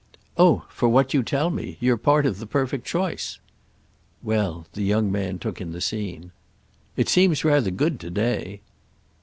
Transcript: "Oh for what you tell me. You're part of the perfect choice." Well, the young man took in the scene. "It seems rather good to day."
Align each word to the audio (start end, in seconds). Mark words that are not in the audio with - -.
"Oh 0.35 0.65
for 0.69 0.89
what 0.89 1.13
you 1.13 1.21
tell 1.21 1.51
me. 1.51 1.77
You're 1.79 1.95
part 1.95 2.25
of 2.25 2.39
the 2.39 2.47
perfect 2.47 2.87
choice." 2.87 3.37
Well, 4.23 4.65
the 4.73 4.81
young 4.81 5.11
man 5.11 5.37
took 5.37 5.61
in 5.61 5.73
the 5.73 5.79
scene. 5.79 6.31
"It 6.97 7.07
seems 7.07 7.45
rather 7.45 7.69
good 7.69 7.99
to 7.99 8.09
day." 8.09 8.61